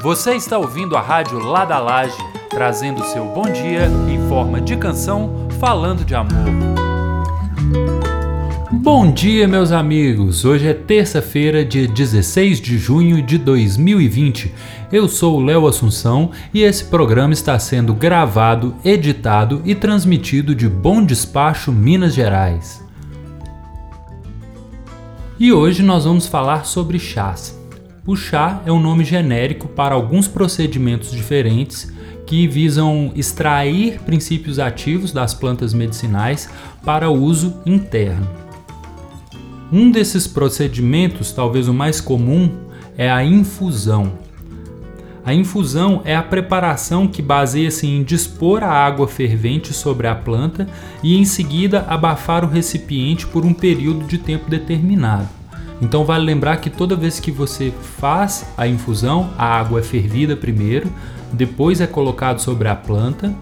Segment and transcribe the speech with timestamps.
[0.00, 2.16] Você está ouvindo a rádio Lá da Laje,
[2.48, 6.46] trazendo seu bom dia em forma de canção, falando de amor.
[8.70, 10.44] Bom dia, meus amigos!
[10.44, 14.54] Hoje é terça-feira, dia 16 de junho de 2020.
[14.92, 20.68] Eu sou o Léo Assunção e esse programa está sendo gravado, editado e transmitido de
[20.68, 22.86] Bom Despacho, Minas Gerais.
[25.40, 27.57] E hoje nós vamos falar sobre chás.
[28.08, 31.92] O chá é um nome genérico para alguns procedimentos diferentes
[32.24, 36.48] que visam extrair princípios ativos das plantas medicinais
[36.82, 38.26] para uso interno.
[39.70, 42.50] Um desses procedimentos, talvez o mais comum,
[42.96, 44.14] é a infusão.
[45.22, 50.66] A infusão é a preparação que baseia-se em dispor a água fervente sobre a planta
[51.02, 55.37] e em seguida abafar o recipiente por um período de tempo determinado.
[55.80, 60.36] Então vale lembrar que toda vez que você faz a infusão, a água é fervida
[60.36, 60.92] primeiro,
[61.32, 63.34] depois é colocado sobre a planta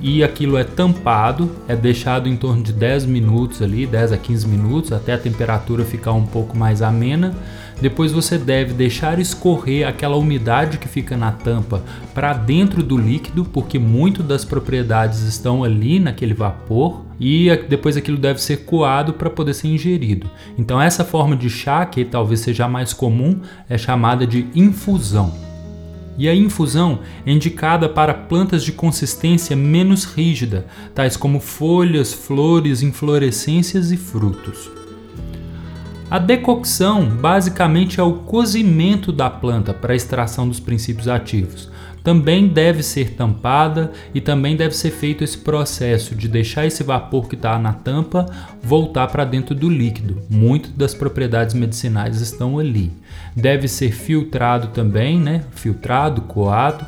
[0.00, 4.48] e aquilo é tampado, é deixado em torno de 10 minutos ali, 10 a 15
[4.48, 7.34] minutos, até a temperatura ficar um pouco mais amena.
[7.80, 11.82] Depois você deve deixar escorrer aquela umidade que fica na tampa
[12.14, 18.18] para dentro do líquido, porque muito das propriedades estão ali naquele vapor e depois aquilo
[18.18, 20.28] deve ser coado para poder ser ingerido.
[20.58, 25.49] Então essa forma de chá, que talvez seja a mais comum, é chamada de infusão.
[26.18, 32.82] E a infusão é indicada para plantas de consistência menos rígida, tais como folhas, flores,
[32.82, 34.70] inflorescências e frutos.
[36.10, 41.70] A decocção basicamente é o cozimento da planta para a extração dos princípios ativos.
[42.02, 47.28] Também deve ser tampada e também deve ser feito esse processo de deixar esse vapor
[47.28, 48.26] que está na tampa
[48.62, 50.22] voltar para dentro do líquido.
[50.28, 52.92] Muitas das propriedades medicinais estão ali.
[53.36, 55.44] Deve ser filtrado também, né?
[55.52, 56.86] Filtrado, coado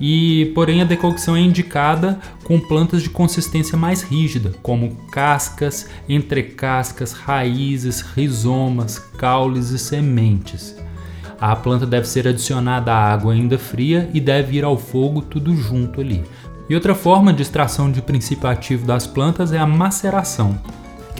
[0.00, 7.12] e porém a decocção é indicada com plantas de consistência mais rígida, como cascas, entrecascas,
[7.12, 10.74] raízes, rizomas, caules e sementes.
[11.40, 15.56] A planta deve ser adicionada à água ainda fria e deve ir ao fogo tudo
[15.56, 16.22] junto ali.
[16.68, 20.58] E outra forma de extração de princípio ativo das plantas é a maceração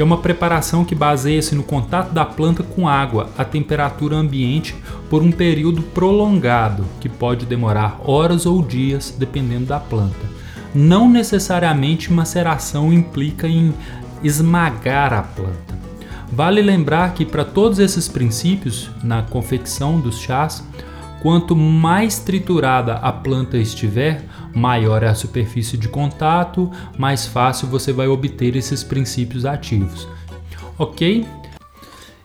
[0.00, 4.75] que é uma preparação que baseia-se no contato da planta com água a temperatura ambiente
[5.10, 10.16] por um período prolongado, que pode demorar horas ou dias, dependendo da planta.
[10.75, 13.75] Não necessariamente maceração implica em
[14.22, 15.79] esmagar a planta.
[16.32, 20.64] Vale lembrar que para todos esses princípios na confecção dos chás,
[21.20, 24.24] quanto mais triturada a planta estiver,
[24.54, 30.06] maior é a superfície de contato, mais fácil você vai obter esses princípios ativos.
[30.78, 31.26] Ok?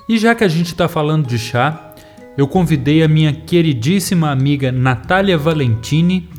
[0.07, 1.93] E já que a gente está falando de chá,
[2.37, 6.29] eu convidei a minha queridíssima amiga Natália Valentini,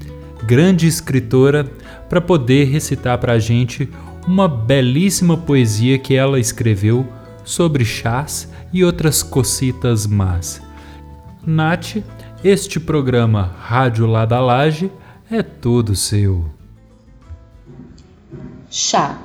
[0.45, 1.65] grande escritora,
[2.09, 3.89] para poder recitar para a gente
[4.27, 7.07] uma belíssima poesia que ela escreveu
[7.47, 10.61] sobre chás e outras cocitas más.
[11.47, 12.03] Nath,
[12.45, 14.91] este programa Rádio Lá da Laje
[15.31, 16.45] é todo seu.
[18.69, 19.19] Chá.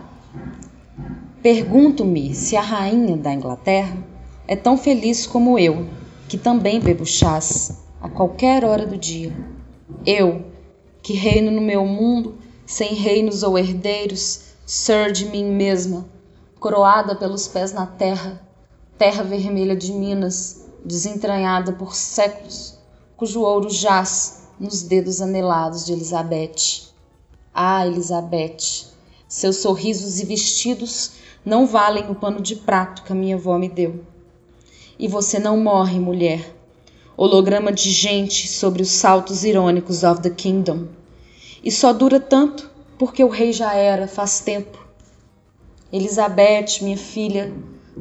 [1.41, 3.97] Pergunto-me se a rainha da Inglaterra
[4.47, 5.87] é tão feliz como eu,
[6.29, 9.33] que também bebo chás a qualquer hora do dia.
[10.05, 10.45] Eu,
[11.01, 12.35] que reino no meu mundo,
[12.67, 16.05] sem reinos ou herdeiros, ser de mim mesma,
[16.61, 18.39] coroada pelos pés na terra,
[18.95, 22.77] terra vermelha de Minas, desentranhada por séculos,
[23.17, 26.83] cujo ouro jaz nos dedos anelados de Elizabeth.
[27.51, 28.93] Ah, Elizabeth,
[29.27, 31.13] seus sorrisos e vestidos
[31.43, 34.05] não valem o pano de prato que a minha avó me deu.
[34.99, 36.55] E você não morre, mulher.
[37.17, 40.89] Holograma de gente sobre os saltos irônicos of the kingdom.
[41.63, 44.90] E só dura tanto porque o rei já era faz tempo.
[45.91, 47.53] Elizabeth, minha filha,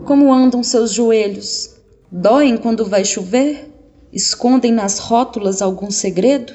[0.04, 1.74] como andam seus joelhos?
[2.10, 3.68] Doem quando vai chover?
[4.12, 6.52] Escondem nas rótulas algum segredo?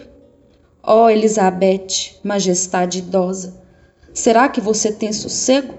[0.82, 3.62] Ó oh, Elizabeth, majestade idosa,
[4.14, 5.74] será que você tem sossego?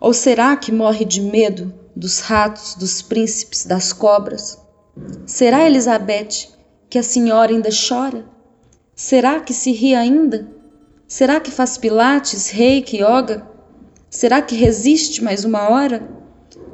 [0.00, 4.58] Ou será que morre de medo dos ratos, dos príncipes, das cobras?
[5.26, 6.48] Será, Elizabeth,
[6.88, 8.24] que a senhora ainda chora?
[8.94, 10.48] Será que se ri ainda?
[11.06, 13.57] Será que faz pilates, reiki, yoga?
[14.10, 16.08] Será que resiste mais uma hora?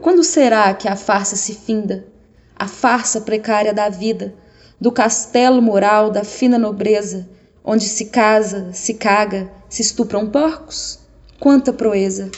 [0.00, 2.14] Quando será que a farsa se finda?
[2.56, 4.34] a farsa precária da vida,
[4.80, 7.28] do castelo moral da fina nobreza,
[7.64, 11.00] onde se casa, se caga, se estupram porcos?
[11.40, 12.30] Quanta proeza!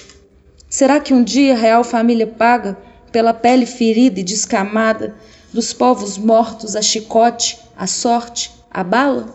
[0.68, 2.76] Será que um dia a real família paga
[3.12, 5.14] pela pele ferida e descamada
[5.52, 9.34] dos povos mortos a chicote, a sorte, a bala?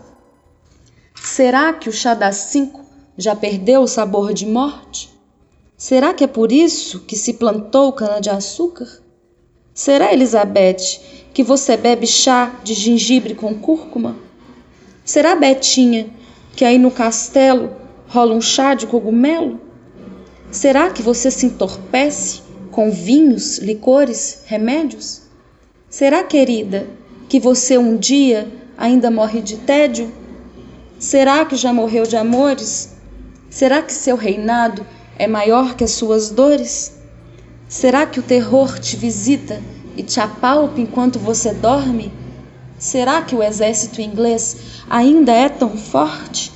[1.15, 2.83] Será que o chá das cinco
[3.17, 5.09] já perdeu o sabor de morte?
[5.81, 8.87] Será que é por isso que se plantou cana-de-açúcar?
[9.73, 11.01] Será, Elizabeth,
[11.33, 14.15] que você bebe chá de gengibre com cúrcuma?
[15.03, 16.07] Será, Betinha,
[16.55, 17.75] que aí no castelo
[18.07, 19.59] rola um chá de cogumelo?
[20.51, 25.23] Será que você se entorpece com vinhos, licores, remédios?
[25.89, 26.85] Será, querida,
[27.27, 28.47] que você um dia
[28.77, 30.13] ainda morre de tédio?
[30.99, 32.97] Será que já morreu de amores?
[33.49, 34.85] Será que seu reinado
[35.17, 36.97] é maior que as suas dores?
[37.67, 39.61] Será que o terror te visita
[39.95, 42.11] e te apalpa enquanto você dorme?
[42.77, 46.51] Será que o exército inglês ainda é tão forte?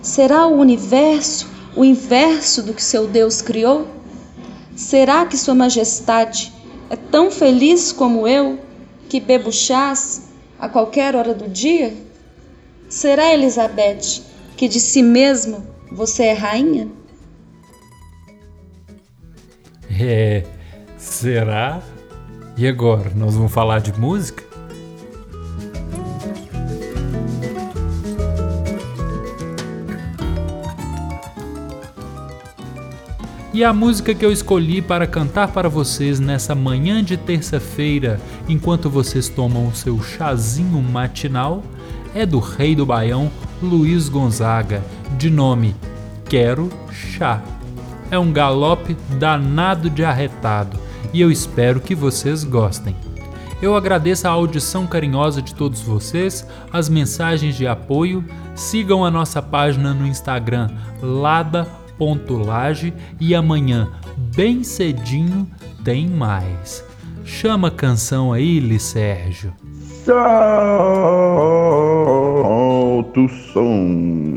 [0.00, 3.86] Será o universo o inverso do que seu Deus criou?
[4.76, 6.52] Será que Sua Majestade
[6.90, 8.58] é tão feliz como eu,
[9.08, 10.22] que bebo chás
[10.58, 11.94] a qualquer hora do dia?
[12.88, 14.22] Será, Elizabeth,
[14.56, 16.88] que de si mesma você é rainha?
[19.98, 20.44] É,
[20.96, 21.80] será?
[22.56, 24.42] E agora, nós vamos falar de música?
[33.54, 38.18] E a música que eu escolhi para cantar para vocês nessa manhã de terça-feira,
[38.48, 41.62] enquanto vocês tomam o seu chazinho matinal,
[42.14, 43.30] é do rei do Baião,
[43.62, 44.82] Luiz Gonzaga,
[45.18, 45.76] de nome
[46.24, 47.42] Quero Chá.
[48.12, 50.78] É um galope danado de arretado
[51.14, 52.94] e eu espero que vocês gostem.
[53.62, 58.22] Eu agradeço a audição carinhosa de todos vocês, as mensagens de apoio.
[58.54, 60.68] Sigam a nossa página no Instagram,
[61.00, 61.66] Lada
[62.44, 63.88] Laje e amanhã,
[64.36, 65.48] bem cedinho,
[65.82, 66.84] tem mais.
[67.24, 69.54] Chama a canção aí, Li Sérgio.
[70.04, 70.20] Solta
[73.20, 74.31] o som.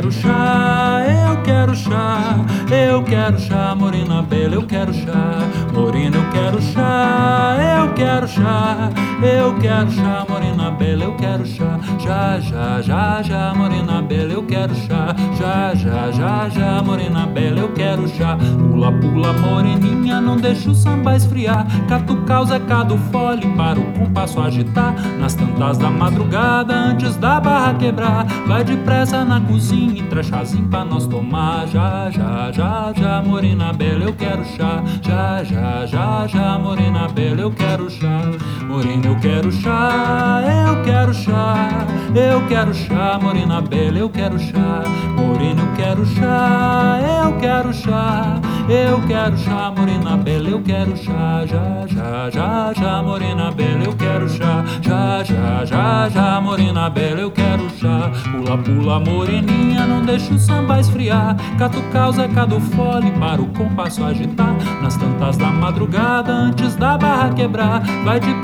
[0.00, 2.36] Quero chá, eu quero chá,
[2.70, 5.40] eu quero chá, morena bela, eu quero chá,
[5.74, 8.90] morena, eu quero chá, eu quero chá,
[9.22, 14.42] eu quero chá, morena bela, eu quero chá, já, já, já, já, morena bela, eu
[14.42, 20.36] quero chá, já, já, já, já, morena bela, eu quero chá, pula, pula, moreninha, não
[20.36, 25.78] deixa o samba esfriar, catucar o zeca do fole para o compasso agitar, nas tantas
[25.78, 31.06] da madrugada, antes da barra quebrar, vai depressa na cozinha e traz chazinho pra nós
[31.06, 37.08] tomar, já, já, já, já, morena bela, eu quero chá, já, já, já, já, morena
[37.08, 38.22] bela, eu quero chá,
[38.68, 44.82] morena, eu quero chá, eu quero chá, eu quero chá, morena bela, eu quero chá,
[45.16, 51.44] morena, eu quero chá, eu quero chá, eu quero chá, morena bela, eu quero chá,
[51.46, 57.20] já, já, já, já, morena bela, eu quero chá, já, já, já, já, morena bela,
[57.20, 62.60] eu quero chá, pula, pula, moreninha, não deixa o samba esfriar, catucar o zeca do
[62.60, 68.34] fole para o compasso agitar, nas tantas da madrugada, antes da barra quebrar, vai de